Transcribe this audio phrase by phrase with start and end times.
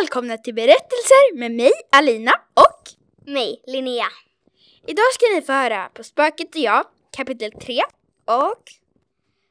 [0.00, 2.82] välkomna till berättelser med mig Alina och
[3.26, 4.08] Mig, Linnea.
[4.86, 6.86] idag ska ni få höra på Spöket och jag
[7.16, 7.82] kapitel 3
[8.24, 8.62] och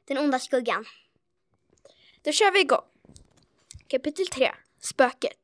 [0.08, 0.84] Den onda skuggan.
[2.24, 2.84] då kör vi igång.
[3.88, 5.38] Kapitel 3 Spöket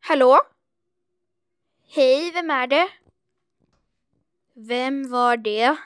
[0.00, 0.40] Hallå?
[1.88, 2.88] Hej, vem är det?
[4.54, 5.76] Vem var det?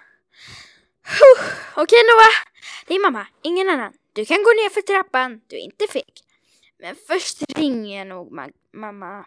[1.77, 2.35] Okej Noah,
[2.87, 3.93] det är mamma, ingen annan.
[4.13, 6.25] Du kan gå ner för trappan, du är inte feg.
[6.85, 9.27] Men först ringer jag nog ma- mamma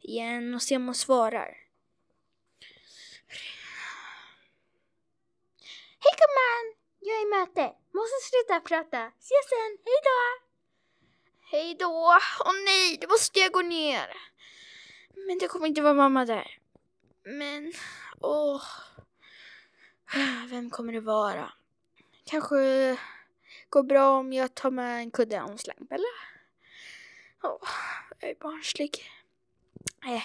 [0.00, 1.56] igen och ser om hon svarar.
[5.98, 6.74] Hej gumman!
[7.00, 7.74] Jag är i möte.
[7.92, 9.06] Måste sluta prata.
[9.06, 9.78] Ses sen.
[9.84, 10.44] Hej då!
[11.50, 12.18] Hej då!
[12.44, 14.16] Åh nej, då måste jag gå ner.
[15.26, 16.58] Men det kommer inte vara mamma där.
[17.24, 17.72] Men,
[18.20, 18.62] åh.
[20.50, 21.52] Vem kommer det vara?
[22.24, 22.56] Kanske
[23.68, 25.86] går bra om jag tar med en kudde och en släng,
[27.46, 27.58] eller?
[28.20, 28.90] Jag är barnslig.
[30.02, 30.24] Nej,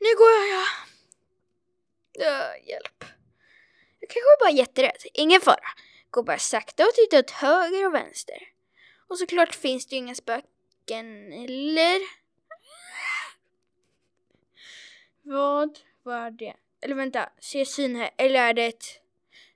[0.00, 0.66] nu går jag.
[2.26, 3.04] Uh, hjälp.
[4.00, 5.02] Jag kanske är bara jätterädd.
[5.14, 5.68] Ingen fara.
[6.10, 8.38] Går bara sakta och tittar åt höger och vänster.
[9.08, 12.00] Och såklart finns det ju inga spöken, eller?
[15.22, 16.54] Vad var det?
[16.80, 18.10] Eller vänta, ser jag syn här?
[18.16, 18.84] Eller är det ett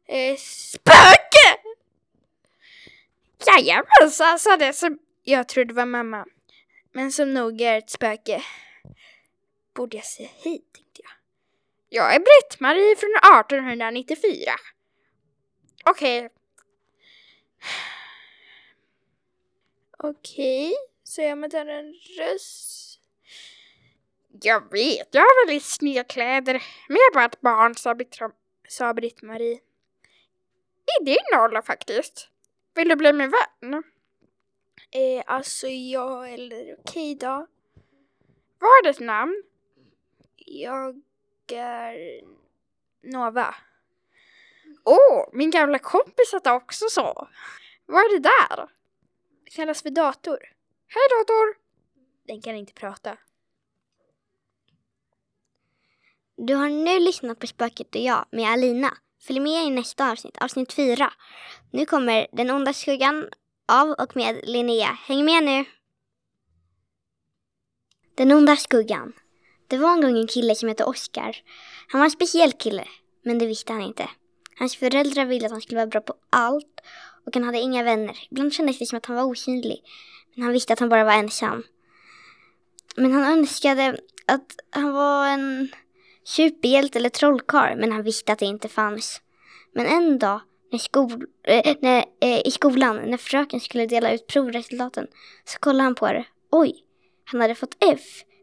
[0.06, 1.58] eh, spöke?
[3.46, 6.26] Jajamensan, sa det som jag trodde var mamma.
[6.98, 8.42] Men som nog är ett spöke.
[9.74, 11.10] Borde jag säga hej, tänkte jag.
[11.88, 13.10] Jag är Britt-Marie från
[13.40, 14.52] 1894.
[15.84, 16.28] Okej.
[19.98, 23.00] Okej, så jag med en röst.
[24.42, 26.62] Jag vet, jag har väldigt sneda kläder.
[26.88, 28.32] Men jag är bara ett barn, sa Britt-
[28.68, 29.60] sa Britt-Marie.
[31.00, 32.28] I din ålder faktiskt.
[32.74, 33.82] Vill du bli min vän?
[34.90, 37.46] Eh, alltså ja, eller okej då.
[38.58, 39.42] Vad är ditt namn?
[40.36, 41.02] Jag
[41.52, 42.20] är
[43.02, 43.54] Nova.
[44.84, 47.28] Åh, min gamla kompis hette också så.
[47.86, 48.68] Vad är det där?
[49.44, 50.38] Det kallas för dator.
[50.88, 51.56] Hej dator!
[52.26, 53.16] Den kan inte prata.
[56.36, 58.96] Du har nu lyssnat på Spöket och jag med Alina.
[59.22, 61.12] Följ med i nästa avsnitt, avsnitt 4.
[61.70, 63.28] Nu kommer Den onda skuggan
[63.68, 64.98] av och med Linnea.
[65.06, 65.64] Häng med nu!
[68.14, 69.12] Den onda skuggan.
[69.66, 71.36] Det var en gång en kille som hette Oskar.
[71.88, 72.84] Han var en speciell kille,
[73.22, 74.08] men det visste han inte.
[74.58, 76.80] Hans föräldrar ville att han skulle vara bra på allt
[77.26, 78.18] och han hade inga vänner.
[78.30, 79.82] Ibland kändes det som att han var osynlig,
[80.34, 81.62] men han visste att han bara var ensam.
[82.96, 85.68] Men han önskade att han var en
[86.24, 89.22] superhjälte eller trollkarl, men han visste att det inte fanns.
[89.72, 90.40] Men en dag
[90.70, 95.06] när skol, eh, när, eh, i skolan, när fröken skulle dela ut provresultaten,
[95.44, 96.24] så kollade han på det.
[96.50, 96.84] Oj,
[97.24, 98.00] han hade fått F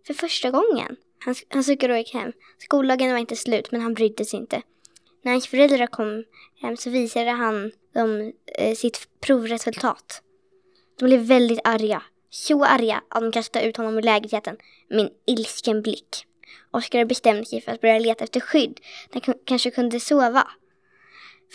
[0.08, 0.96] för första gången.
[1.20, 2.32] Han, han suckade och gick hem.
[2.58, 4.62] Skollagen var inte slut, men han brydde sig inte.
[5.24, 6.24] När hans föräldrar kom
[6.62, 10.22] hem så visade han dem eh, sitt provresultat.
[11.00, 12.04] De blev väldigt arga.
[12.30, 14.58] Så arga att de kastade ut honom ur lägenheten
[14.90, 16.26] med en ilsken blick.
[16.72, 18.80] Oskar bestämde sig för att börja leta efter skydd
[19.12, 20.48] där han kanske kunde sova.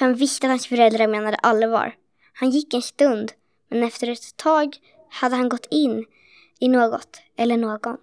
[0.01, 1.95] För han visste att hans föräldrar menade allvar.
[2.33, 3.33] Han gick en stund,
[3.71, 4.77] men efter ett tag
[5.11, 6.05] hade han gått in
[6.61, 7.97] i något eller någon.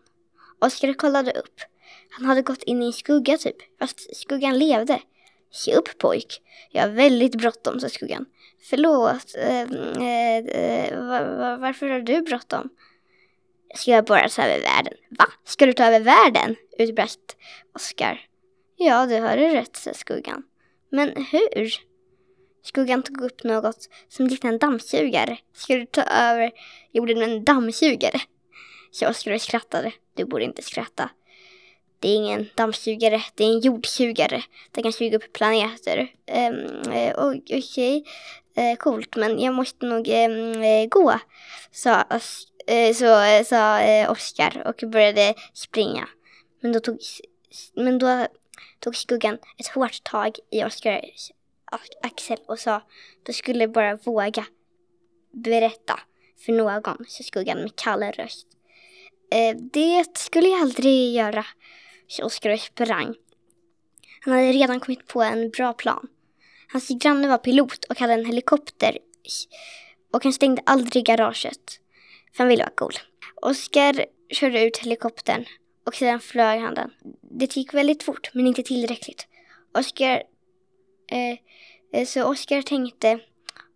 [0.61, 1.61] Oskar kollade upp.
[2.09, 4.99] Han hade gått in i en skugga typ, fast skuggan levde.
[5.51, 6.41] Se upp pojk,
[6.71, 8.25] jag har väldigt bråttom, sa skuggan.
[8.69, 12.69] Förlåt, eh, eh, eh var, varför har du bråttom?
[13.75, 14.93] Ska jag bara ta över världen?
[15.09, 15.25] Va?
[15.45, 16.55] Ska du ta över världen?
[16.79, 17.37] Utbrast
[17.75, 18.21] Oskar.
[18.75, 20.43] Ja, du hörde rätt, sa skuggan.
[20.89, 21.86] Men hur?
[22.67, 25.37] Skuggan tog upp något som liknade en dammsugare.
[25.53, 26.51] Ska du ta över
[26.91, 28.21] jorden med en dammsugare?
[28.91, 29.91] Så Oskar och skrattade.
[30.13, 31.09] Du borde inte skratta.
[31.99, 34.43] Det är ingen dammsugare, det är en jordsugare.
[34.71, 36.11] Den kan suga upp planeter.
[36.31, 38.03] Um, Okej, okay.
[38.55, 41.19] Okej, coolt, men jag måste nog um, gå,
[41.71, 46.07] sa, uh, så, sa uh, Oskar och började springa.
[46.61, 46.99] Men då tog,
[47.75, 48.27] men då
[48.79, 51.31] tog skuggan ett hårt tag i Oskars
[52.01, 52.81] axel och sa
[53.23, 54.45] du skulle bara våga
[55.31, 55.99] berätta
[56.45, 58.47] för någon, sa skuggan med kall röst.
[59.31, 61.45] Eh, det skulle jag aldrig göra,
[62.07, 63.15] sa Oskar och sprang.
[64.21, 66.07] Han hade redan kommit på en bra plan.
[66.71, 68.97] Hans granne var pilot och hade en helikopter
[70.13, 71.79] och han stängde aldrig garaget.
[72.33, 72.93] För han ville vara cool.
[73.41, 75.45] Oskar körde ut helikoptern
[75.85, 76.91] och sedan flög han den.
[77.21, 79.27] Det gick väldigt fort men inte tillräckligt.
[79.73, 80.23] Oskar...
[81.11, 81.37] Eh,
[81.93, 83.19] eh, så Oskar tänkte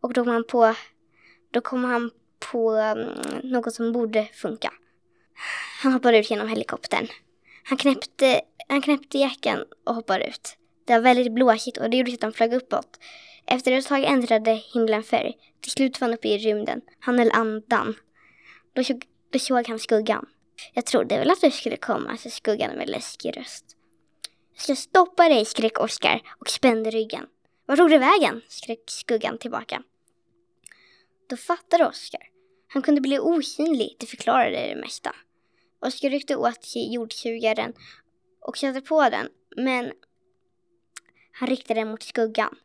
[0.01, 0.75] och då kom han på,
[1.51, 2.11] då kom han
[2.51, 3.09] på mm,
[3.43, 4.73] något som borde funka.
[5.83, 7.07] Han hoppade ut genom helikoptern.
[7.63, 10.57] Han knäppte, han knäppte jackan och hoppade ut.
[10.85, 12.99] Det var väldigt blåsigt och det gjorde att han flög uppåt.
[13.45, 15.33] Efter ett tag ändrade himlen färg.
[15.61, 16.81] Till slut var han uppe i rymden.
[16.99, 17.95] Han höll andan.
[18.73, 20.25] Då såg, då såg han skuggan.
[20.73, 23.77] Jag trodde väl att du skulle komma, sa skuggan med läskig röst.
[24.53, 27.27] Jag ska stoppa dig, skrek Oskar och spände ryggen.
[27.65, 28.41] Var tog du vägen?
[28.47, 29.83] skrek skuggan tillbaka.
[31.29, 32.21] Då fattade Oskar.
[32.67, 35.15] Han kunde bli osynlig, det förklarade det mesta.
[35.79, 37.73] Oskar ryckte åt sig jordsugaren
[38.41, 39.91] och satte på den, men
[41.31, 42.55] han riktade den mot skuggan.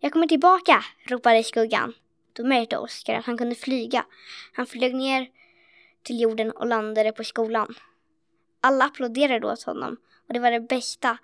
[0.00, 1.94] Jag kommer tillbaka, ropade skuggan.
[2.32, 4.06] Då märkte Oskar att han kunde flyga.
[4.52, 5.28] Han flög ner
[6.02, 7.74] till jorden och landade på skolan.
[8.60, 9.96] Alla applåderade åt honom
[10.28, 11.18] och det var det bästa.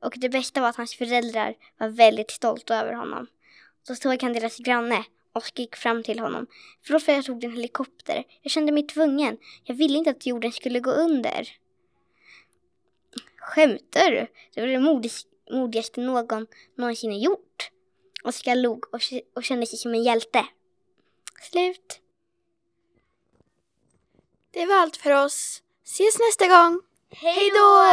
[0.00, 3.26] Och det bästa var att hans föräldrar var väldigt stolta över honom.
[3.82, 6.46] Så såg han deras granne och gick fram till honom.
[6.82, 8.24] Förlåt för att jag tog din helikopter.
[8.42, 9.38] Jag kände mig tvungen.
[9.64, 11.48] Jag ville inte att jorden skulle gå under.
[13.36, 14.26] Skämtar du?
[14.54, 15.08] Det var det
[15.50, 17.70] modigaste någon någonsin har gjort.
[18.24, 19.00] Oskar log och,
[19.34, 20.46] och kände sig som en hjälte.
[21.50, 22.00] Slut.
[24.50, 25.62] Det var allt för oss.
[25.88, 26.80] Ses nästa gång.
[27.10, 27.84] Hej då!